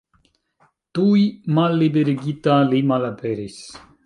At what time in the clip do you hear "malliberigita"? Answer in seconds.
1.59-2.59